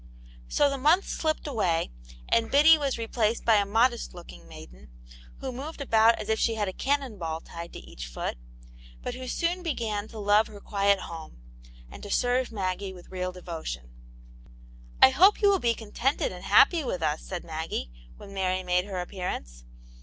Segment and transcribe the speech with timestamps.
[0.47, 1.91] So the month slipped away,
[2.27, 4.89] and Biddy was re placed by a modest looking maiden,
[5.41, 8.35] who moved about as if she had a cannon ball tied to each foot,
[9.03, 11.37] but who soon began to love her quiet home,
[11.91, 13.91] and to serve Maggie with real devotion."
[15.03, 18.85] I hope you will be contented and happy with us,*' said Maggie, when Mary made
[18.85, 19.65] her appearance.